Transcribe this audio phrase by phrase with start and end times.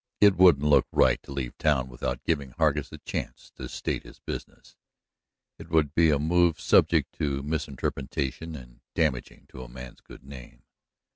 [0.19, 4.17] It wouldn't look right to leave town without giving Hargus a chance to state his
[4.17, 4.75] business;
[5.59, 10.63] it would be a move subject to misinterpretation, and damaging to a man's good name.